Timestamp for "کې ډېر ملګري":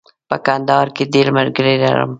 0.95-1.75